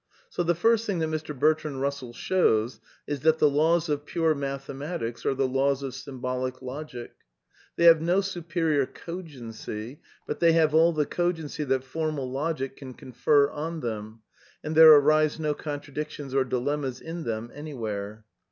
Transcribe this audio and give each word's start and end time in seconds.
So 0.31 0.41
the 0.41 0.55
first 0.55 0.87
thing 0.87 0.97
that 0.97 1.09
Mr. 1.11 1.37
Bertrand 1.37 1.75
Bussell 1.79 2.15
shows 2.15 2.79
is 3.05 3.19
that 3.19 3.37
the 3.37 3.47
laws 3.47 3.87
of 3.87 4.03
pure 4.07 4.33
mathematics 4.33 5.27
are 5.27 5.35
the 5.35 5.47
laws 5.47 5.83
of 5.83 5.93
Symbolic 5.93 6.63
Logic 6.63 7.11
They 7.75 7.83
have 7.85 8.01
no 8.01 8.19
superior 8.21 8.87
cogency, 8.87 10.01
but 10.25 10.39
they 10.39 10.53
have 10.53 10.73
all 10.73 10.91
the 10.91 11.05
cogency 11.05 11.63
that 11.65 11.83
Formal 11.83 12.27
Logic 12.31 12.75
can 12.75 12.95
confer 12.95 13.51
on 13.51 13.81
them, 13.81 14.21
and 14.63 14.75
there 14.75 14.91
arise 14.91 15.39
no 15.39 15.53
contradictions 15.53 16.33
or 16.33 16.45
dilemmas 16.45 16.99
in 16.99 17.23
them 17.23 17.51
any 17.53 17.75
where. 17.75 18.25